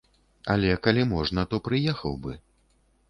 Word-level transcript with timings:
Але, 0.53 0.71
калі 0.87 1.03
можна, 1.11 1.45
то 1.51 1.61
прыехаў 1.67 2.17
бы. 2.25 2.33